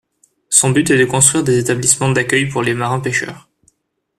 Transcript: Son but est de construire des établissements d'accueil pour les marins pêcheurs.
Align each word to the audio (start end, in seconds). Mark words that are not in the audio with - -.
Son 0.49 0.71
but 0.71 0.89
est 0.89 0.97
de 0.97 1.05
construire 1.05 1.43
des 1.43 1.59
établissements 1.59 2.09
d'accueil 2.09 2.47
pour 2.49 2.63
les 2.63 2.73
marins 2.73 2.99
pêcheurs. 3.01 3.47